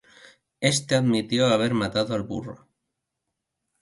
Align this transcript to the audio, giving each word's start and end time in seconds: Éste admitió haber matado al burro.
Éste 0.61 0.95
admitió 0.95 1.45
haber 1.45 1.75
matado 1.75 2.15
al 2.15 2.23
burro. 2.23 2.67